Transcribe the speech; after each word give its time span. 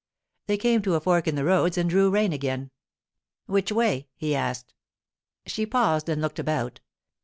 They 0.47 0.57
came 0.57 0.81
to 0.81 0.95
a 0.95 0.99
fork 0.99 1.27
in 1.27 1.35
the 1.35 1.43
roads 1.45 1.77
and 1.77 1.87
drew 1.87 2.09
rein 2.09 2.33
again. 2.33 2.71
'Which 3.45 3.71
way?' 3.71 4.07
he 4.15 4.33
asked. 4.33 4.73
She 5.45 5.67
paused 5.67 6.09
and 6.09 6.19
looked 6.23 6.39
about. 6.39 6.79